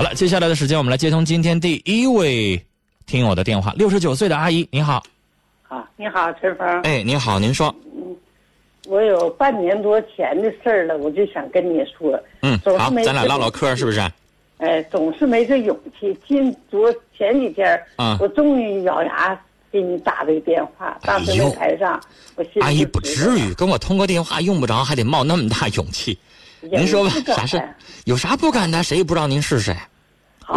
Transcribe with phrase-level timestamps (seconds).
[0.00, 2.58] 好了，接下来的时间我们来接通今天第一位
[3.04, 5.02] 听友的电话，六十九岁的阿姨，你好。
[5.68, 6.66] 啊，你好，陈峰。
[6.84, 7.74] 哎，你好，您说。
[8.86, 12.18] 我有半年多前的事儿了，我就想跟你说。
[12.40, 14.00] 嗯，好，咱俩唠唠嗑，是不是？
[14.56, 16.16] 哎，总是没这勇气。
[16.26, 19.38] 今昨前几天，啊，我终于咬牙
[19.70, 22.02] 给你打了个电话，当时在台上，
[22.36, 26.18] 我心阿姨不至于跟我通个电话，用不着还得冒那么大勇气。
[26.62, 27.62] 您说吧，啥事？
[28.06, 28.82] 有啥不敢的？
[28.82, 29.76] 谁也不知道您是谁。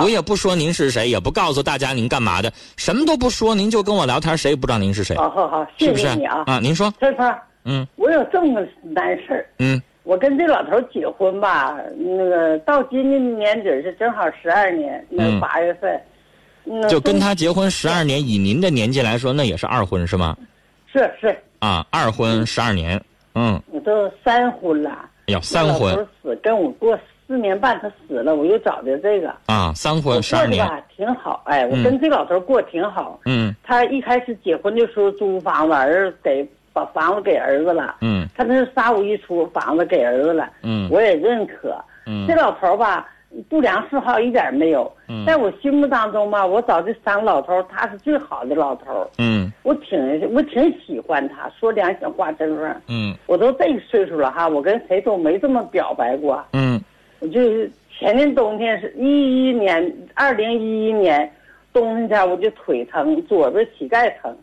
[0.02, 5.16] 我也不说您是谁，也不告诉大家您干嘛的，什么都不说，您就跟我聊天，谁也不知道您是谁。
[5.18, 6.44] 好好好，谢谢你啊！
[6.48, 6.94] 啊，您说。
[7.00, 7.38] 春芳。
[7.66, 7.88] 嗯。
[7.96, 9.46] 我有这么个难事儿。
[9.60, 9.82] 嗯。
[10.04, 16.02] 我跟这老头结婚吧，那个到今年年底是正好十二年，那八月份。
[16.90, 20.36] 就跟他结婚十二年，以您的年纪来说，那也是二婚是吗？
[20.92, 21.38] 是是。
[21.60, 23.02] 啊，二婚十二年，
[23.36, 23.62] 嗯。
[23.72, 24.90] 我都三婚了。
[25.28, 25.96] 哎呦，三婚。
[26.22, 26.98] 死跟我过。
[27.28, 31.42] 四年半，他死了，我又找的这个啊，三婚十二年，挺好。
[31.46, 33.20] 哎，我跟这老头过挺好。
[33.26, 37.96] 嗯，他一开始结婚的时候租房子，儿子给把房子给儿子了。
[38.02, 40.50] 嗯，他那是三五一出，房子给儿子了。
[40.64, 41.76] 嗯，我也认可。
[42.06, 43.08] 嗯，这老头吧，
[43.48, 44.92] 不良嗜好一点没有。
[45.08, 49.10] 嗯，在我心目当中吧，我找这三个老头，他是最好的老头。
[49.18, 52.76] 嗯，我挺我挺喜欢他，说良心话，真话。
[52.88, 56.44] 嗯，我都这个岁数了哈，我跟谁都没这么表白过。
[56.54, 56.63] 嗯，我
[57.32, 57.72] 就是。
[58.00, 61.32] 前年冬天是一一年，二零一一年
[61.72, 64.36] 冬天我就腿疼，左边膝盖疼，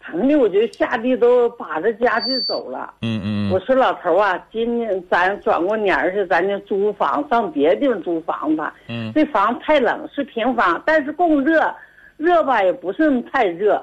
[0.00, 2.92] 疼的我就下地都把着家具走了。
[3.02, 3.52] 嗯嗯。
[3.52, 8.74] 我说老头啊，今年咱转过年儿去，咱就租房上别的地方租房吧。
[8.88, 9.12] 嗯。
[9.14, 11.72] 这房太冷，是平房，但是供热，
[12.16, 13.82] 热吧也不是太热。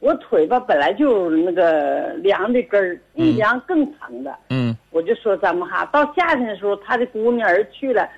[0.00, 4.34] 我腿吧本来就那个凉的根儿，一凉更疼的。
[4.50, 4.76] 嗯。
[4.90, 8.08] 我就说咱们哈，到夏天的时候，他的姑娘儿去了。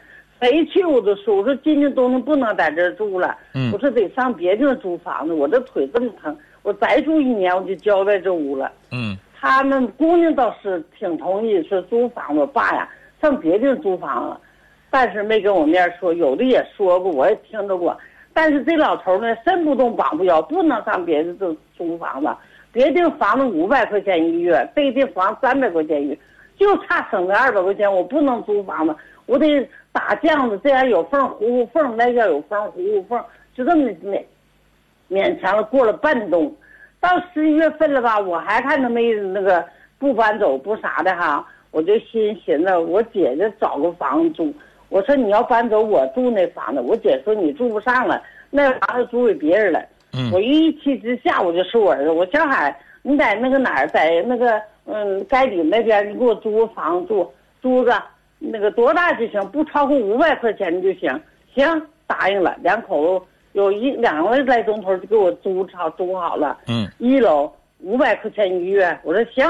[0.41, 3.37] 谁去我都说，我说今年冬天不能在这儿住了，
[3.75, 5.35] 我说得上别地方租房子。
[5.35, 8.73] 我这腿这么疼，我再住一年我就交在这屋了。
[8.91, 12.89] 嗯，他们姑娘倒是挺同意说租房子，爸呀
[13.21, 14.41] 上别地方租房子，
[14.89, 17.95] 但是没跟我面说，有的也说过，我也听着过。
[18.43, 22.29] 但是这老头呢，身不动膀不摇，不能上别的地租房子，
[22.73, 26.19] 别的房子五百块钱一个月，这地房三百块钱一月，
[26.57, 28.97] 就差省那二百块钱，我不能租房子。
[29.27, 33.23] 我得打酱子，这样有缝糊糊缝，那样有缝糊糊缝，
[33.55, 34.25] 就这么勉
[35.11, 36.51] 勉强了过了半冬。
[36.99, 39.63] 到十一月份了吧，我还看他没那个
[39.99, 44.51] 不搬走不啥的哈，我就心寻思，我姐姐找个房子住。
[44.91, 46.81] 我说你要搬走，我住那房子。
[46.83, 49.83] 我姐说你住不上了，那房子租给别人了。
[50.33, 58.03] 我一气之下，我就说我儿子，我小海，你在那个哪儿，在那个嗯该里那边，你给我租个房住，租个。
[58.43, 61.21] 那个多大就行，不超过五百块钱就行。
[61.55, 62.57] 行，答应了。
[62.63, 66.57] 两口子有一两个来钟头就给我租好租好了。
[66.67, 66.89] 嗯。
[66.97, 69.47] 一楼五百块钱一个月，我说行，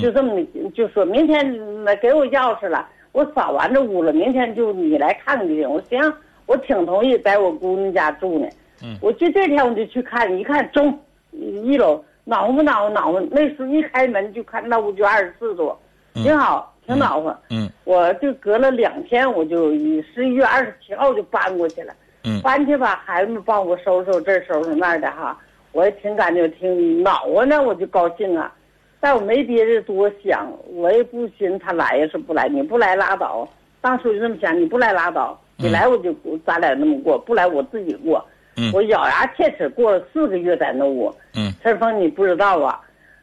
[0.00, 0.40] 就这么
[0.72, 5.68] 就说明天来给我钥匙了，我扫完这屋了，明天就你来看看就行。
[5.68, 6.14] 我行，
[6.46, 8.48] 我挺同意在我姑娘家住呢。
[8.82, 8.96] 嗯。
[9.02, 10.98] 我就这天我就去看，一看中
[11.32, 15.76] 一楼暖和不暖和暖和，那时候一开门就看那屋就二十四度，
[16.14, 16.74] 挺好。
[16.86, 21.92] 挺暖和，嗯，我就隔了两天，我就十一月二十七号就搬过去了，
[22.24, 25.38] 嗯，搬去吧，孩子们帮我收拾这收拾那的哈，
[25.72, 28.50] 我也挺感觉挺暖和呢，我就高兴啊，
[29.00, 33.48] 但我没别的多想，我也不寻他来呀是不来，你不来拉倒，
[33.80, 36.14] 当初就这么想，你不来拉倒，你来我就
[36.44, 38.24] 咱俩那么过，不来我自己过，
[38.56, 42.80] 嗯，我咬牙切齿过了四个月在那屋，嗯，陈峰你不知道啊。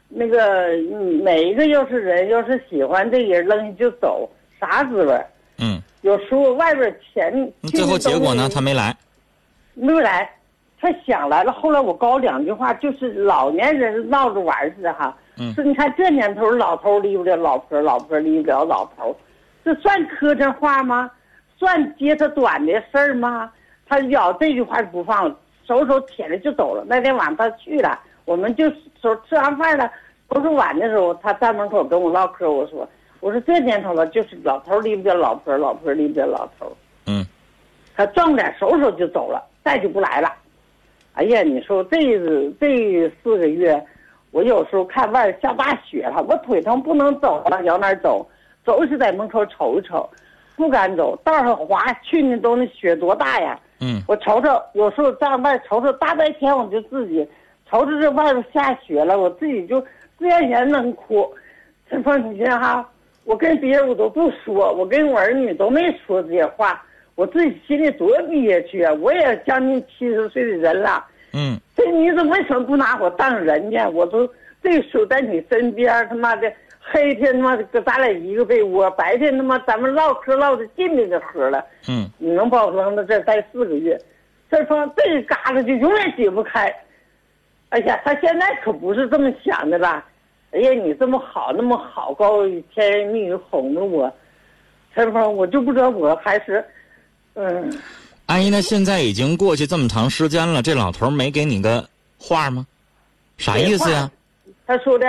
[0.07, 0.69] 那个，
[1.23, 5.19] 每一个要是人要是喜欢这人扔下就走，啥滋味
[5.57, 5.81] 嗯。
[6.03, 7.51] 有时候外边钱。
[7.63, 8.47] 最后结果呢？
[8.47, 8.95] 他没来。
[9.73, 10.29] 没来，
[10.79, 11.51] 他想来了。
[11.51, 15.17] 后来我高两句话，就是老年人闹着玩似的哈。
[15.38, 15.53] 嗯。
[15.53, 19.16] 说你看这年头，老头离不了老婆，老婆离不了老头，
[19.63, 21.09] 这算磕碜话吗？
[21.57, 23.51] 算接他短的事儿吗？
[23.88, 25.35] 他咬这句话就不放了，
[25.67, 26.84] 手手铁着就走了。
[26.87, 27.99] 那天晚上他去了。
[28.26, 28.67] 我们就
[28.99, 29.91] 说吃完饭了，
[30.34, 32.52] 收拾碗的时候，他在门口跟我唠嗑。
[32.52, 32.90] 我说
[33.22, 37.23] ：“我说这年头了，就是老头离不了老婆，老婆离不了老头。”嗯，
[37.96, 40.34] 他撞点手手就走了，再就不来了。
[41.14, 42.20] 哎呀，你说这
[42.59, 43.85] 这四个月，
[44.35, 48.28] 我有时候看外下大雪了，我腿疼不能走了，往哪走？
[48.66, 50.09] 走是在门口瞅一瞅，
[50.58, 51.82] 不敢走，道上滑。
[52.03, 53.58] 去年冬那雪多大呀？
[53.79, 57.26] 嗯，我瞅瞅，有时候在外瞅瞅，大白天我就自己。
[57.72, 59.79] 瞅瞅这外边下雪了，我自己就
[60.20, 61.26] 自然而然能哭。
[61.90, 62.85] 陈峰，你看哈，
[63.23, 66.84] 我跟别人我都不说，我跟我儿女都没说这些话。
[67.16, 68.93] 我自己心里多憋屈啊！
[68.96, 71.65] 我也将近七十岁的人了，嗯，这
[71.95, 73.89] 你怎么为什么不拿我当人呢？
[73.89, 74.27] 我都
[74.61, 83.97] 这守在你身边，他妈的黑天他妈搁咱俩一个被窝，白天他妈咱们唠嗑唠的进那个喝了，嗯，你能把我扔到这儿待四个月，
[84.49, 86.73] 这方这嘎瘩就永远解不开。
[87.69, 90.03] 哎呀，他现在可不是这么想的了。
[90.51, 94.11] 哎呀，你这么好，那么好，高甜言蜜语哄着我，
[94.93, 96.63] 陈峰，我就不知道我还是，
[97.33, 97.71] 嗯。
[98.27, 101.87] 阿姨，那现在已经过去这么长时间了，这老头没给你个
[102.17, 102.66] 话吗？
[103.37, 104.09] 啥意思呀？
[104.66, 105.05] 他说的，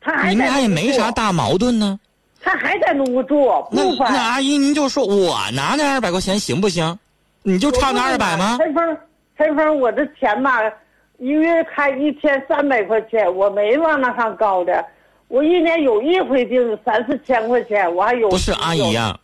[0.00, 1.98] 他还你们俩也没啥大矛盾呢。
[2.40, 6.98] 他还在那屋住，那那阿姨，您就说我拿那二百块钱行不行？
[7.42, 8.56] 你就差那二百吗？
[8.58, 8.96] 陈峰，
[9.36, 10.60] 陈峰，我这钱吧。
[11.18, 14.84] 一个月开一千三百块钱，我没往那上高的。
[15.28, 18.28] 我一年有一回订三四千块钱，我还有。
[18.28, 19.18] 不是阿姨呀，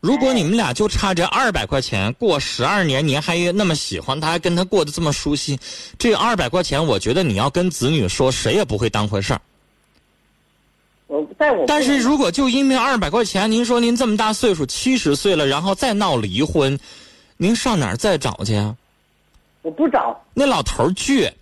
[0.00, 5.58] 如果你们俩就差这二百块钱，过十二年您还那么喜欢他，还跟他过得这么舒心，
[5.98, 9.40] 这二百块钱，我觉得你要跟子女说，谁也不会当回事儿。
[11.08, 11.64] 我在我。
[11.66, 16.78] 但是如果就因为二百块钱，您说您这么大岁数，七十岁了，然后再闹离婚，
[17.36, 18.76] 您上哪儿再找去啊？
[19.62, 21.32] 我不找那老头倔，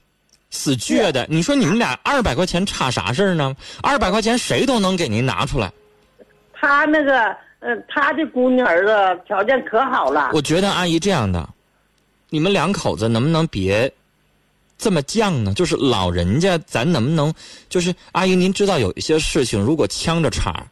[0.50, 1.26] 死倔的。
[1.28, 3.54] 你说你们俩二百块钱差啥事儿呢？
[3.82, 5.70] 二百块钱谁都能给您拿出来。
[6.54, 10.30] 他那个，呃，他的姑娘儿子条件可好了。
[10.34, 11.48] 我觉得阿姨这样的，
[12.28, 13.90] 你们两口子能不能别
[14.76, 15.54] 这么犟呢？
[15.54, 17.32] 就是老人家，咱能不能
[17.70, 20.66] 就是阿姨，您知道有一些事情，如果呛着茬，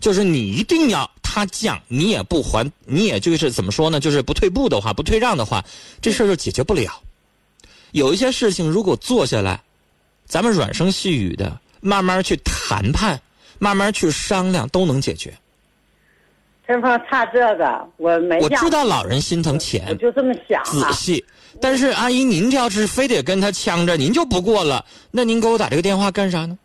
[0.00, 1.10] 就是你一定要。
[1.22, 3.98] 他犟，你也不还，你也就是怎么说呢？
[3.98, 5.64] 就是不退步的话，不退让的话，
[6.02, 7.00] 这事儿就解决不了。
[7.92, 9.58] 有一些事情，如果坐下来，
[10.26, 13.18] 咱们软声细语的，慢慢去谈判，
[13.58, 15.32] 慢慢去商量，都能解决。
[16.66, 18.40] 陈芳差这个，我没。
[18.40, 20.62] 我知道老人心疼钱，我就这么想。
[20.64, 21.24] 仔细，
[21.60, 24.84] 但是阿姨，您这要是非得跟他呛着，您就不过了。
[25.10, 26.56] 那您给我打这个电话干啥呢？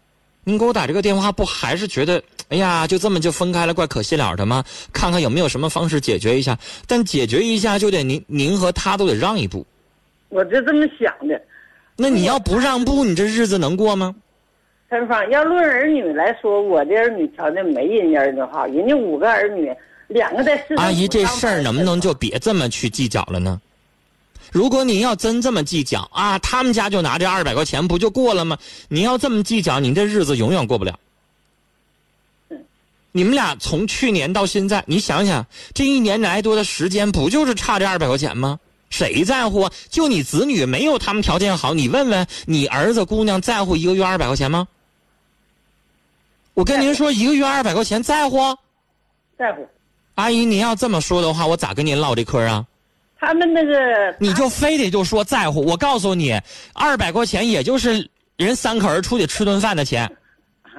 [0.44, 2.22] 您给我打这个电话，不还是觉得？
[2.50, 4.64] 哎呀，就这么就分开了，怪可惜了的吗？
[4.94, 6.58] 看看有没有什么方式解决一下。
[6.88, 9.66] 但解决一下就得您您和他都得让一步。
[10.30, 11.42] 我就这么想的。
[11.98, 14.16] 那你要不让步，你这日子能过吗？
[14.90, 19.70] 陈芳，要论儿女来说，我的儿女条件没人家的好，人家五个儿女，
[20.08, 20.76] 两个在市。
[20.76, 23.60] 阿姨，这事儿能不能就别这么去计较了呢？
[24.54, 28.58] 如果你要真这么计较啊，他们家就拿这二百块钱不就过了吗？
[28.88, 30.98] 你要这么计较，你这日子永远过不了。
[33.12, 38.58] 你们俩从去年到现在，你想想，这一年来多的时间，不就是差这二百块钱吗？
[38.90, 39.72] 谁在乎啊？
[39.90, 44.66] 就你子女没有他们条件好，你问问你儿子姑娘在乎一个月二百块钱吗？
[46.58, 48.40] 我跟您说，一个月二百块钱在乎？
[49.38, 49.64] 在乎。
[50.16, 52.66] 阿姨，您要这么说的话，我咋跟您唠这嗑啊？
[53.20, 55.62] 他们那个，你就非得就说在乎？
[55.64, 56.34] 我告诉你，
[56.74, 60.12] 二百块钱也就是人三口人出去吃顿饭的钱。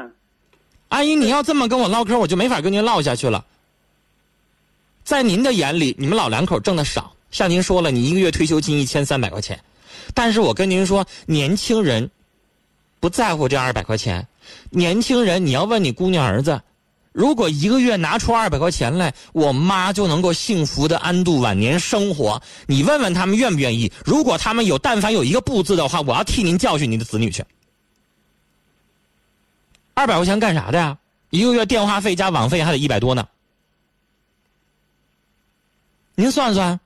[0.91, 3.45] 阿姨，你要这么跟我唠嗑，我就没法跟您唠下去了。
[5.05, 9.57] 在您的眼里，你们老两口挣的少，像您说了，你一个月退休金一千三百块钱，
[10.13, 12.11] 但是我跟您说，年轻人
[13.01, 14.27] 不在乎这二百块钱。
[14.71, 16.61] 年轻人，你要问你姑娘儿子，
[17.13, 22.41] 如果一个月拿出二百块钱来，我妈就能够幸福的安度晚年生活。
[22.67, 23.93] 你问问他们愿不愿意？
[24.05, 27.45] 如果他们有但凡有一个不字的话，我要替您教训您的子女去。
[29.95, 30.97] 二百块钱干啥的呀？
[31.31, 33.29] 一个月电话费加网费还得一百多呢。
[36.15, 36.81] 您算算，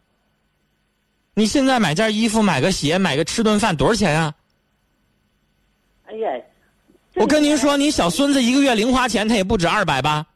[1.34, 4.34] 你现在买件衣服、买个鞋、买个吃顿饭多少钱啊？
[7.14, 10.26] 我跟您说，你小孙子一个月零花钱他也不止二百吧？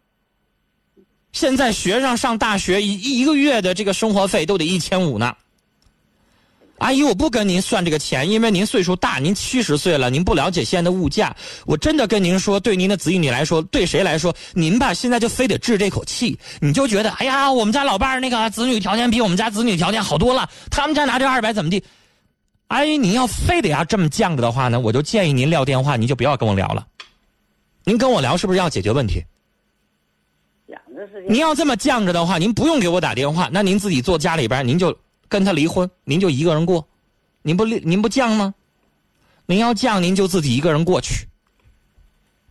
[1.32, 5.34] 现在学生上大学一一个月的这个生活费都得一千五呢。
[6.78, 11.34] 阿姨，我不跟您算这个钱，因为您岁数大，您七十岁了，您不了解现在的物价。
[11.64, 21.82] 我真的跟您说，对您的子女来说，对谁来说，您吧现在就非得治这口气，你就觉得，哎呀，我们家老伴儿那个子女条件比我们家子女条件好多了，他们家拿这二百怎么地？
[22.68, 26.86] 阿姨，您要非得要这么犟着的话呢，我就建议您撂电话，您就不要跟我聊了。
[27.84, 29.24] 您跟我聊是不是要解决问题？
[31.28, 34.96] 您要这么犟着的话，您不用给我打电话，那您自己坐家里边，您就。
[35.28, 36.86] 跟他离婚，您就一个人过，
[37.42, 38.54] 您不您不犟吗？
[39.46, 41.26] 您要犟，您就自己一个人过去。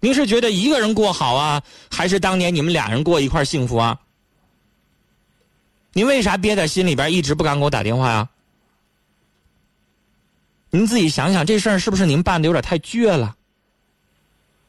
[0.01, 3.97] 您是觉得一个人过好啊，还是当年你们俩人过一块幸福啊？
[5.93, 8.29] 您为啥憋在心里边，一直不敢给我打电话呀？
[10.75, 13.33] 您自己想想，这事儿是不是您办的有点太倔了？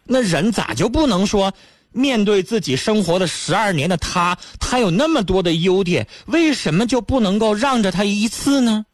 [0.05, 1.53] 那人咋就不能说？
[1.91, 8.87] 面对自己生活的十二年的他，他有那么多的优点，为什么就不能够让着他一次呢？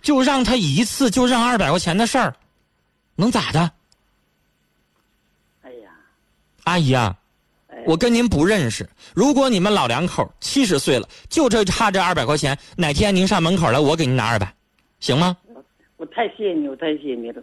[0.00, 2.36] 就让他一次，就让二百块钱的事儿，
[3.16, 3.70] 能咋的？
[5.62, 5.90] 哎呀，
[6.64, 7.16] 阿姨啊，
[7.84, 8.88] 我跟您不认识。
[9.12, 14.54] 如果你们老两口七十岁了，就这差这二百块钱，哪天您上门口来，我给您拿二百，
[15.00, 15.36] 行吗？
[15.96, 17.42] 我太谢谢你，我太谢谢你了。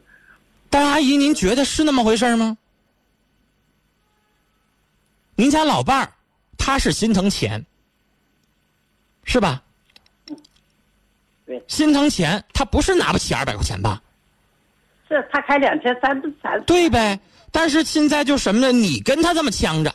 [0.70, 2.58] 但阿姨，您觉得是那么回事吗？
[5.36, 6.14] 您家老伴儿，
[6.58, 7.66] 他是心疼钱，
[9.24, 9.64] 是吧？
[11.46, 11.64] 对。
[11.68, 14.02] 心疼钱，他不是拿不起二百块钱吧？
[15.08, 16.64] 是他开两千三三。
[16.66, 17.20] 对呗，
[17.52, 18.72] 但是现在就什么呢？
[18.72, 19.94] 你跟他这么呛着，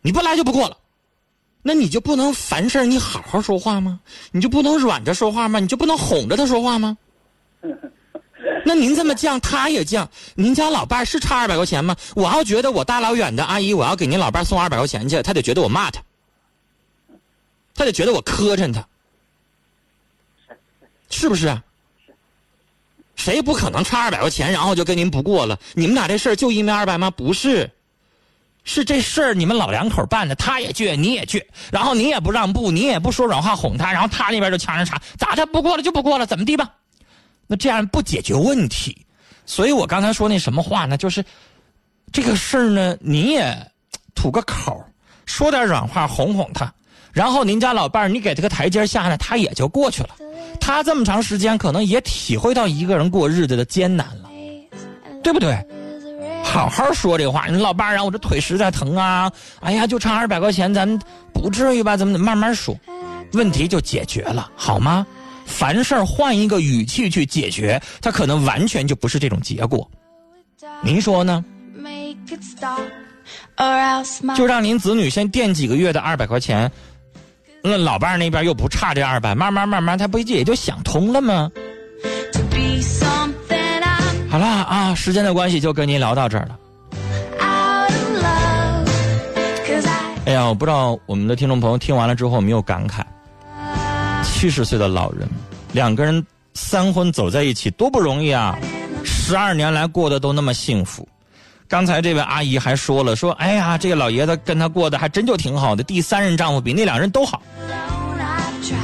[0.00, 0.76] 你不来就不过了，
[1.62, 4.00] 那你就不能凡事你好好说话吗？
[4.32, 5.60] 你就不能软着说话吗？
[5.60, 6.96] 你就不能哄着他说话吗？
[8.64, 10.06] 那您这么犟，他也犟。
[10.34, 11.96] 您家老伴是差二百块钱吗？
[12.14, 16.00] 我要觉得我大老远的阿姨，我要给您老伴送二百块钱去，他得觉得我骂他，
[17.74, 18.86] 他得觉得我磕碜他，
[21.08, 21.60] 是不是？
[23.16, 25.58] 谁不可能差二百块钱，然后就跟您不过了？
[25.74, 27.10] 你们俩这事儿就因为二百吗？
[27.10, 27.70] 不是，
[28.64, 31.42] 是这事儿你们老两口办的，他也倔，你也倔，
[31.72, 35.46] 然后你也不让步，你也不说软话哄他，然后他那边就呛着茬，咋的？
[35.46, 36.74] 不过了就不过了，怎么地吧？
[37.46, 38.96] 那这样不解决问题，
[39.44, 40.96] 所以我刚才说那什么话呢？
[40.96, 41.24] 就是
[42.12, 43.56] 这个事儿呢，你也
[44.14, 44.84] 吐个口，
[45.26, 46.72] 说点软话哄哄他，
[47.12, 50.10] 然后您家老伴儿，你给他个台阶下呢，他也就过去了。
[50.60, 54.30] 他这么长时间，可能也体会到一个人过日子的艰难了，
[55.22, 55.56] 对不对？
[56.42, 59.30] 好好说这话，你老伴儿，我这腿实在疼啊！
[59.60, 60.98] 哎呀，就差二百块钱，咱们
[61.32, 61.96] 不至于吧？
[61.96, 62.74] 咱们慢慢说，
[63.32, 65.06] 问题就解决了，好吗？
[65.46, 69.88] 凡事换一个语气去解决，它可能完全就不是这种结果。
[70.82, 71.42] 您说呢？
[74.36, 76.70] 就让您子女先垫几个月的二百块钱，
[77.62, 81.50] 那老伴儿那边又不差这二百，慢慢慢慢，他不也就想通了吗？
[84.28, 86.58] 好了啊，时间的关系就跟您聊到这儿了。
[90.26, 93.02] 哎呀，我不知道我们的听众朋友听完了之后有没有感慨。
[94.36, 95.26] 七十岁的老人，
[95.72, 98.54] 两个人三婚走在一起多不容易啊！
[99.02, 101.08] 十二年来过得都那么幸福。
[101.66, 107.40] 刚才这位阿姨还说了，说哎呀，这个老爷子跟他过得还真就挺好的，第三任丈夫比那两人都好。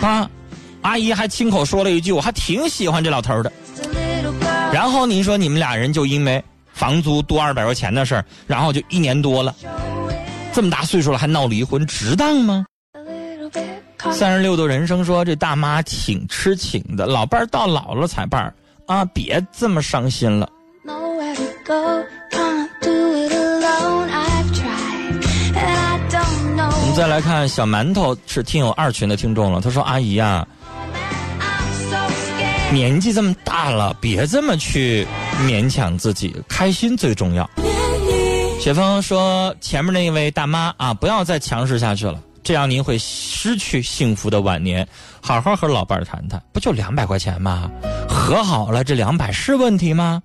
[0.01, 0.29] 啊，
[0.81, 3.53] 阿姨还亲口说了一句，我还挺喜欢这老头的。
[4.73, 6.43] 然后您说你们俩人就因为
[6.73, 9.55] 房租多二百块钱的事儿，然后就一年多了，
[10.55, 12.65] 这么大岁数了还闹离婚，值当吗？
[14.11, 18.53] 三十六度人生说：“这大妈挺痴情的，老伴儿到老了才伴儿
[18.87, 20.49] 啊，别这么伤心了。”
[26.65, 30.47] 我们再来看小馒头是听友二群的听众了，他说：“阿姨呀，
[32.73, 35.07] 年纪这么大了，别这么去
[35.47, 37.49] 勉强自己，开心最重要。”
[38.61, 44.87] 雪峰说：“前面那位大妈啊，不要再强势下去了。”这样您会失去幸福的晚年，
[45.21, 47.71] 好好和老伴儿谈谈，不就两百块钱吗？
[48.09, 50.23] 和好了，这两百是问题吗？